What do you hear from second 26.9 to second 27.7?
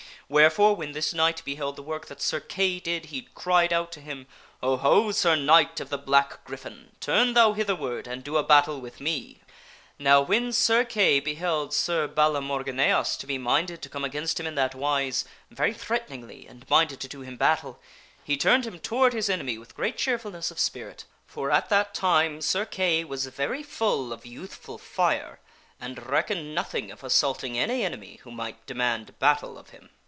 assaulting